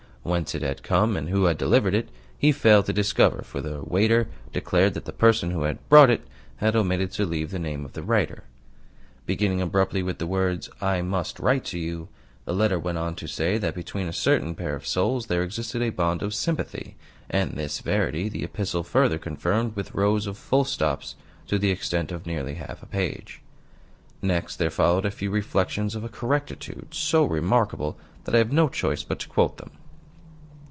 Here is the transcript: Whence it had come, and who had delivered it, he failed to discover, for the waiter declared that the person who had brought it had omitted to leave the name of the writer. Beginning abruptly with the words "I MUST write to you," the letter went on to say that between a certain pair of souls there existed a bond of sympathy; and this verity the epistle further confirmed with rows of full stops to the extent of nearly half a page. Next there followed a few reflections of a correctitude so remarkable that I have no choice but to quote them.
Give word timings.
Whence 0.23 0.53
it 0.53 0.61
had 0.61 0.83
come, 0.83 1.17
and 1.17 1.29
who 1.29 1.45
had 1.45 1.57
delivered 1.57 1.95
it, 1.95 2.09
he 2.37 2.51
failed 2.51 2.85
to 2.85 2.93
discover, 2.93 3.41
for 3.41 3.59
the 3.59 3.81
waiter 3.81 4.27
declared 4.53 4.93
that 4.93 5.05
the 5.05 5.11
person 5.11 5.49
who 5.49 5.63
had 5.63 5.89
brought 5.89 6.11
it 6.11 6.21
had 6.57 6.75
omitted 6.75 7.11
to 7.13 7.25
leave 7.25 7.49
the 7.49 7.57
name 7.57 7.83
of 7.83 7.93
the 7.93 8.03
writer. 8.03 8.43
Beginning 9.25 9.63
abruptly 9.63 10.03
with 10.03 10.19
the 10.19 10.27
words 10.27 10.69
"I 10.79 11.01
MUST 11.01 11.39
write 11.39 11.65
to 11.65 11.79
you," 11.79 12.07
the 12.45 12.53
letter 12.53 12.77
went 12.77 12.99
on 12.99 13.15
to 13.15 13.25
say 13.25 13.57
that 13.57 13.73
between 13.73 14.05
a 14.07 14.13
certain 14.13 14.53
pair 14.53 14.75
of 14.75 14.85
souls 14.85 15.25
there 15.25 15.41
existed 15.41 15.81
a 15.81 15.89
bond 15.89 16.21
of 16.21 16.35
sympathy; 16.35 16.95
and 17.27 17.53
this 17.53 17.79
verity 17.79 18.29
the 18.29 18.43
epistle 18.43 18.83
further 18.83 19.17
confirmed 19.17 19.75
with 19.75 19.95
rows 19.95 20.27
of 20.27 20.37
full 20.37 20.65
stops 20.65 21.15
to 21.47 21.57
the 21.57 21.71
extent 21.71 22.11
of 22.11 22.27
nearly 22.27 22.53
half 22.53 22.83
a 22.83 22.85
page. 22.85 23.41
Next 24.21 24.57
there 24.57 24.69
followed 24.69 25.03
a 25.07 25.09
few 25.09 25.31
reflections 25.31 25.95
of 25.95 26.03
a 26.03 26.09
correctitude 26.09 26.89
so 26.93 27.25
remarkable 27.25 27.97
that 28.25 28.35
I 28.35 28.37
have 28.37 28.51
no 28.53 28.69
choice 28.69 29.01
but 29.01 29.17
to 29.21 29.27
quote 29.27 29.57
them. 29.57 29.71